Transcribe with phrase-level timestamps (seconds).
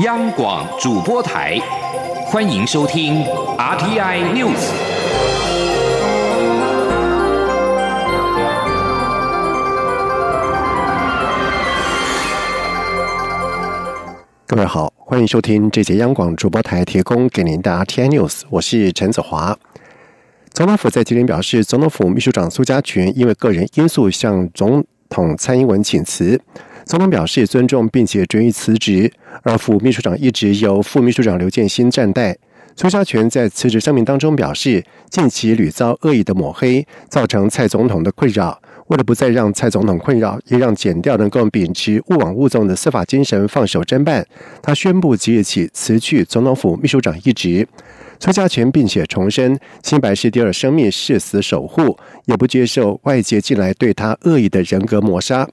[0.00, 1.56] 央广主播台，
[2.26, 3.22] 欢迎收听
[3.56, 4.72] RTI News。
[14.48, 19.56] 各位好，欢迎收听这节央广主播台提供给您的 RTI News，我是陈子华。
[20.52, 26.40] 总统府在今天表示，总统府秘书长苏家全因为个人因素向总统蔡英文请辞，
[26.84, 29.10] 总统表示尊重并且准予辞职，
[29.42, 32.36] 而副秘书长一直由副秘书长刘建新暂代。
[32.76, 38.60] 苏家全在辞职声明当中表示，近期屡遭恶意的抹黑，造成蔡总统的困扰。
[38.88, 44.26] 为了不再让蔡总统困扰，也让检调能够秉持勿枉勿纵的司法精神，放手侦办，
[44.60, 47.66] 他宣布即日起辞去总统府秘书长一职。
[48.18, 55.48] 崔家全并且重申，清白是第二生命，誓死守护，也不接受外界进来对他恶意的人格抹杀。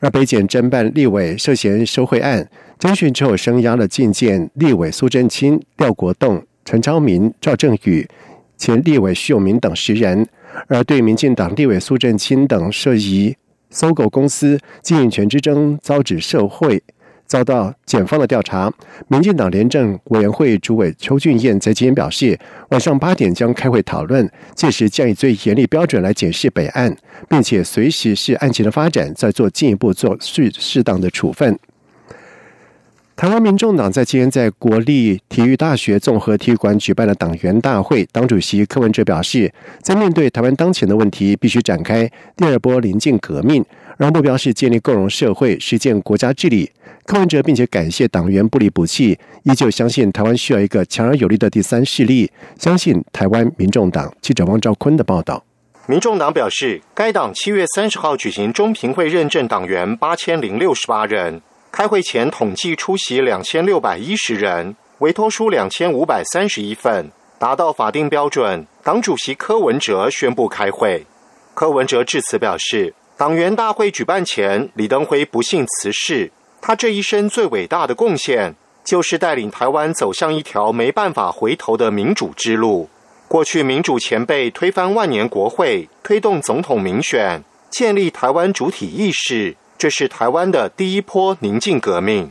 [0.00, 2.48] 而北检侦办立委涉嫌受贿案，
[2.78, 8.08] 侦讯之后声押了进见立委苏贞清、廖国栋、陈超明、赵正宇、
[8.56, 10.26] 前立委徐永明等十人。
[10.66, 13.36] 而对民进党立委苏振清等涉疑
[13.70, 16.82] 搜狗公司经营权之争遭指受贿，
[17.28, 18.72] 遭到检方的调查。
[19.06, 22.36] 民进党廉政委员会主委邱俊彦在今天表示，
[22.70, 26.96] 晚上八点将开会讨论，届时将以最严厉标准来检视本案，
[27.28, 31.56] 并且随时视案情的发展，再做进一步做适适当的处分。
[33.14, 43.64] 台湾民众党在今天在国立体育大学综合体育馆举办了党员大会，党主席柯文哲表示，在面对台湾当前的问题，必须展开第二波临近革命，
[43.98, 46.70] 然后目标是建立共荣社会，实践国家治理。
[47.04, 54.10] 柯文哲并且感谢党员不离不弃，依旧相信台湾需要一个强而有力的第三势力，相信台湾民众党。
[54.22, 55.44] 记者汪兆坤的报道。
[55.86, 61.42] 民众党表示，该党七月三十号举行中评会认证党员八千零六十八人。
[61.72, 68.66] 开会前统计出席两千六百一十人，委托书两千五百三十一份，达到法定标准。
[68.84, 71.04] 党主席柯文哲宣布开会。
[71.54, 76.30] 柯文哲致辞表示，党员大会举办前，李登辉不幸辞世。
[76.60, 82.88] 他这一生最伟大的贡献，就是带领台湾走向一条没办法回头的民主之路。
[83.26, 89.56] 过去民主前辈推翻万年国会，推动总统民选，建立台湾主体意识。
[89.76, 92.30] 这是台湾的第一波宁静革命。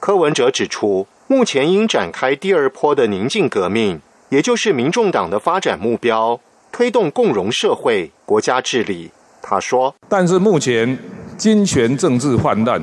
[0.00, 6.40] 柯文哲指出，目前应展开第二波的宁静革命，也就是民众党的发展目标，
[6.72, 9.12] 推动共荣社会、国家治理。
[9.46, 10.98] 他说：“但是目前
[11.36, 12.80] 金权政治泛滥，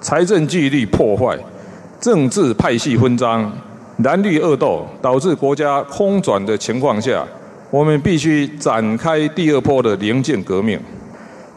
[0.00, 1.38] 财政纪律破坏，
[2.00, 3.52] 政治派系分赃，
[3.98, 7.22] 蓝绿恶斗，导致国家空转的情况下，
[7.70, 10.80] 我们必须展开第二波的零件革命。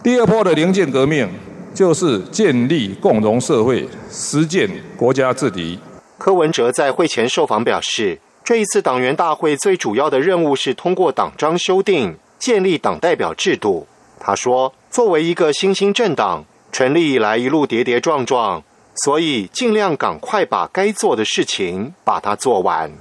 [0.04, 1.28] 第二波的零件革命。”
[1.74, 5.80] 就是建立共荣社会，实践国家治理。
[6.18, 13.88] 柯文哲在会前受访表示，这一次党员大会最主要的任务是通过党章修订，建立党代表制度。
[14.24, 22.92] 他说，作为一个新兴政党，成立以来一路跌跌撞撞，所以尽量赶快把该做的事情把它做完。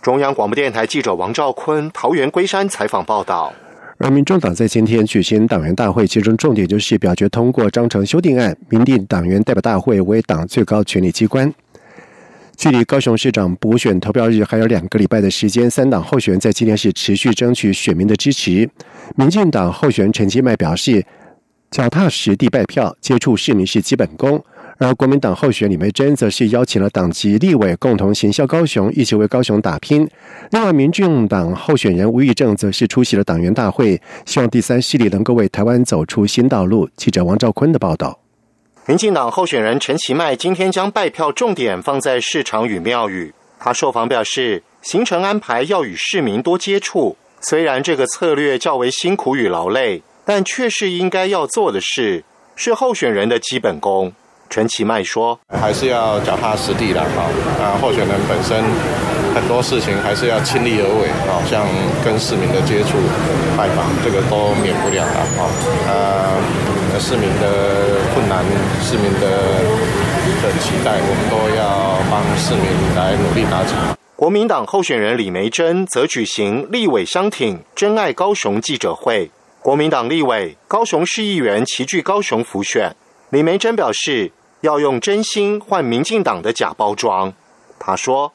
[0.00, 3.52] 中央广播电台记者王兆坤桃园龟山采访报道。
[3.98, 11.52] 而民众党在今天举行党员大会，其中重点就是表决通过章程修订案，明定党员代表大会为党最高权力机关。
[12.60, 18.68] 距离高雄市长补选投票日还有两个礼拜的时间，三党候选人在今天是持续争取选民的支持。
[19.16, 21.02] 民进党候选人陈其迈表示，
[21.70, 24.44] 脚踏实地拜票，接触市民是基本功。
[24.76, 30.06] 而国民党候选李梅珍则是邀请了党籍立委共同行销高雄，一起为高雄打拼。
[30.50, 36.86] 另外，民进党候选人吴益政则是出席了党员大会，希望第三势力能够为台湾走出新道路。
[36.94, 38.19] 记者王兆坤的报道。
[38.90, 43.32] 民进党候选人陈其迈今天将拜票重点放在市场与庙宇。
[43.60, 52.24] 他受访表示，行程安排要与市民多接触，虽然这个策略较为辛苦与劳累，但却是应该要做的事，
[52.56, 54.12] 是候选人的基本功。
[54.48, 57.30] 陈其迈说：“还是要脚踏实地的哈，
[57.62, 58.60] 啊，候选人本身
[59.34, 61.66] 很多事情还是要亲力而为，好像
[62.04, 62.98] 跟市民的接触、
[63.56, 65.46] 拜访，这个都免不了的啊。
[65.86, 66.36] 啊，
[66.98, 68.44] 市民的困难、
[68.82, 69.30] 市民的
[70.42, 72.64] 的期待，我们都要帮市民
[72.96, 79.30] 来努力达成。”国民党候选人李梅珍则举行立委相挺真爱高雄记者会，
[79.62, 82.94] 国民党立委高雄市议员齐聚高雄辅选，
[83.30, 84.32] 李梅珍表示。
[84.62, 87.32] 要用真心换民进党的假包装，
[87.78, 88.30] 他说：“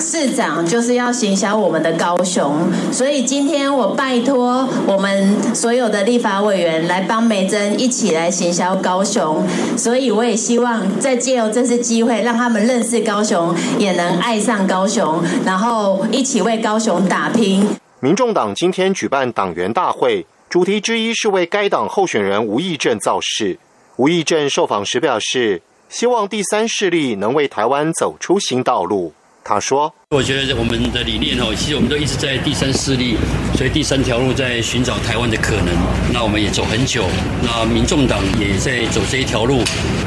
[0.00, 9.46] 市长就是要行销我们的高雄，所以今天我拜托我们所有的立法委员来帮梅珍一起来行销高雄，
[9.76, 17.68] 所以我也希望再借由这次机会，让他们认识高雄，也能爱上高雄，然后一起为高雄打拼。
[18.00, 23.58] 民众党今天举办党员大会，主题之一是为该党候选人吴益政造势。
[23.96, 25.62] 吴益政受访时表示。
[25.92, 29.12] 希望第三势力能为台湾走出新道路。
[29.44, 33.16] 他说：“我觉得我们的理念哦，其实我们都一直在第三势力，
[33.56, 35.66] 所以第三条路在寻找台湾的可能。
[36.12, 37.04] 那我们也走很久，
[37.42, 39.62] 那民众党也在走这一条路。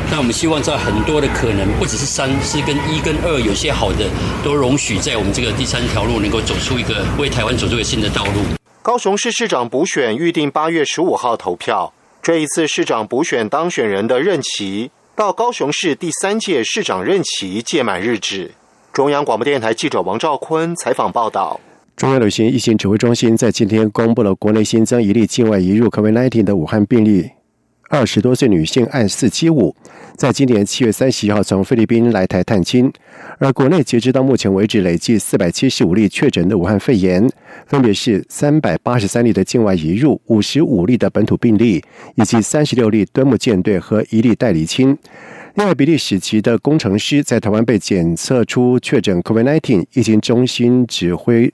[0.10, 4.10] 那我们希望在很多的可能，不只是三，是跟一跟二有些好的，
[4.44, 8.42] 都容许在我们这个第三条路能够走出一个为台湾走出一个新的道路。”
[8.82, 11.94] 高雄市市长补选预定八月十五号投票。
[12.22, 14.92] 这一次市长补选当选人的任期。
[15.16, 18.52] 到高雄市第三届市长任期届满日止，
[18.96, 21.60] 中央广播电台记者王兆坤采访报道。
[21.98, 27.30] 中央流行疫情指挥中心在今天公布了国内新增一例境外移入 COVID-19 的武汉病例。
[27.90, 29.76] 二十多岁女性按四七五，
[30.16, 32.90] 在今年七月三十一号从菲律宾来台探亲，
[33.38, 37.30] 而国内截止到目前为止累计四百七十五例确诊的武汉肺炎，
[37.68, 41.84] 分别是三百八十三例的境外移入、五十五例的本土病例，
[42.16, 44.98] 以及三十六例端木舰队和一例代理亲。
[45.56, 51.54] 另外，比利时籍的工程师在台湾被检测出确诊 COVID-19，疫情中心指挥。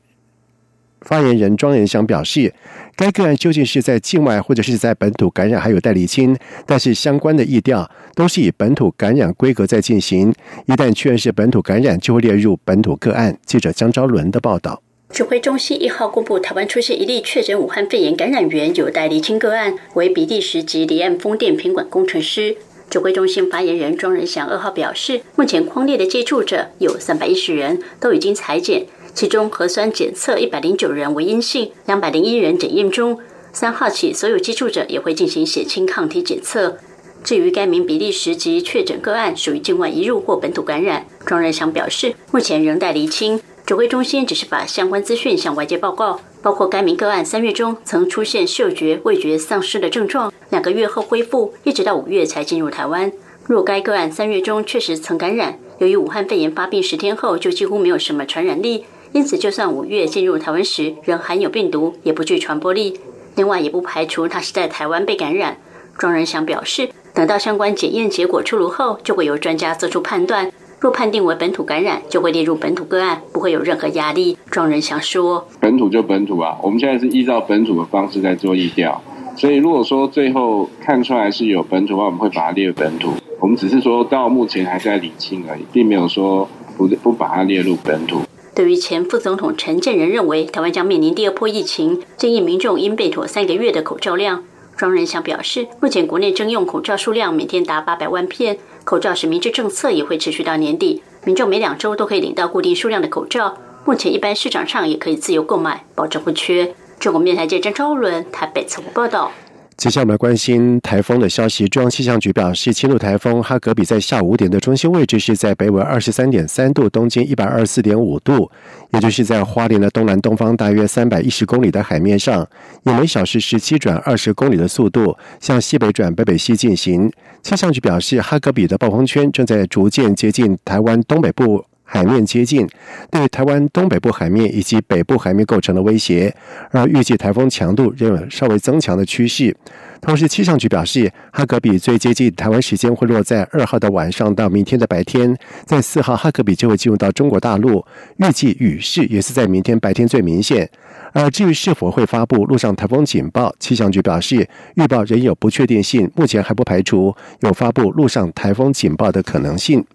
[1.01, 2.51] 发言人庄仁祥表示，
[2.95, 6.36] 该个案究竟是在境外或者是在本土感染，还有待厘清。
[6.65, 10.33] 但是相关的疫调都是以本土感染规格在进行。
[10.65, 13.38] 一旦确认是本土感染，就会列入本土个案。
[13.45, 14.81] 记者江昭伦的报道。
[15.12, 22.57] 指挥中心一号公布，台湾出现一例确诊武汉肺炎感染源，有待厘清个案，为比利时籍离岸风电品管工程师。
[22.91, 28.85] 指挥中心发言人庄仁祥二号表示，目前框列的接触者有三百一十人，都已经裁剪。
[29.13, 33.17] 其中核酸检测一百零九人为阴性，两百零一人检验中。
[33.53, 36.79] 三号起，所有接触者也会进行血清抗体检测。
[37.23, 43.39] 至于该名比利时籍确诊个案属于境外移入或本土感染，庄仁祥表示，目前仍待厘清。
[43.65, 53.11] 指挥中心只是把相关资讯向外界报告，包括该名个案三月中曾出现嗅觉、味觉丧失的症状，两个月后恢复，一直到五月才进入台湾。
[53.47, 58.85] 若该个案三月中确实曾感染，由于武汉肺炎发病十天后就几乎没有什么传染力。
[59.11, 62.99] 因此，就算五月进入台湾时仍含有病毒，也不具传播力。
[63.35, 65.57] 另外，也不排除他是在台湾被感染。
[65.97, 70.51] 庄仁祥表示，等到相关检验结果出炉后，就会由专家做出判断。
[70.81, 74.36] 若判定为本土感染，就会列入本土个案，不会有任何压力。
[74.50, 79.00] 庄仁祥说：“本土就本土啊，我们现在是依照本土的方式在做疫调，
[79.38, 83.12] 所以如果说最后看出来是有本土的话，我们会把它列入本土。
[83.39, 88.22] 我们只是说到目前还在理清而已，并没有说不不把它列入本土。”
[88.56, 94.44] 对于前副总统陈建仁认为台湾将面临第二波疫情，建议民众应备妥三个月的口罩量。
[94.78, 103.57] 庄仁祥表示，目前国内征用口罩数量每天达八百万片，口罩实名制政策也会持续到年底，民众每两周都可以领到固定数量的口罩。
[103.86, 106.74] 目前一般市场上也可以自由购买，保证不缺。
[107.00, 109.31] 中国面台记者张超伦台北采访报道。
[109.77, 111.68] 接下来我们关心台风的消息。
[111.68, 118.51] 中央气象局表示，轻度台风哈格比在下午五点的中心位置是在北纬二十三点三度、东经一百二十四点五度，
[118.94, 122.47] 也就是在花莲的东南东方大约三百一十公里的海面上，
[122.83, 127.12] 以每小时十七转二十公里的速度向西北转北北西进行。
[127.41, 131.65] 气象局表示，哈格比的暴风圈正在逐渐接近台湾东北部。
[131.93, 132.65] 海面接近，
[133.09, 136.33] 对台湾东北部海面以及北部海面构成了威胁，
[136.71, 139.54] 而预计台风强度仍有稍微增强的趋势。
[139.99, 147.85] 同时，气象局表示，哈格比最接近台湾时间会落在二号的晚上到明天的白天，在四号哈格比就会进入到中国大陆，
[148.19, 150.69] 预计雨势也是在明天白天最明显。
[151.11, 159.85] 而至于是否会发布陆上台风警报，气象局表示，预报仍有不确定性，目前还不排除有发布陆上台风警报的可能性。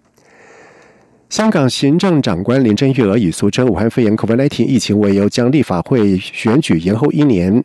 [1.29, 7.61] 香港行政长官林郑月娥以俗称武汉肺炎 （COVID-19） 疫情为由，将立法会选举延后一年。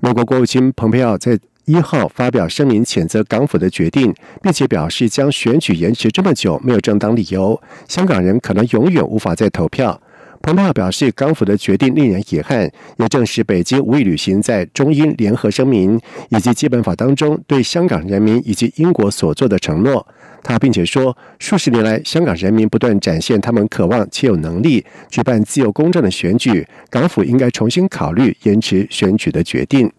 [0.00, 7.58] 美国国务卿蓬佩奥在一号发表声明，谴责港府的决定，并且表示将选举延迟这么久没有正当理由，
[7.88, 9.98] 香港人可能永远无法再投票。
[10.42, 20.06] 蓬佩奥表示，港府的决定令人遗憾，也正是北京无意履行在中英联合声明以及基本法当中对香港人民以及英国所做的承诺。
[20.48, 29.90] 他并且说，数十年来，香港人民不断展现他们渴望且有能力举办自由公正的选举，港府应该重新考虑延迟选举的决定。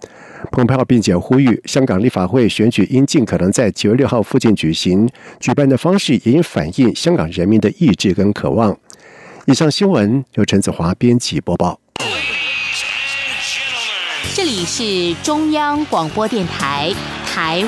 [0.53, 5.05] 蓬佩奥并且呼吁，香港立法会选举应尽可能在九月六号附近举行，
[5.37, 8.77] 举办的方式也应反映香港人民的意志跟渴望。
[9.47, 11.77] 以上新闻由陈子华编辑播报。
[14.33, 16.93] 这里是中央广播电台
[17.25, 17.65] 台